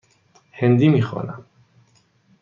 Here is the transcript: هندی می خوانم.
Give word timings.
هندی 0.51 0.87
می 0.89 1.01
خوانم. 1.01 1.45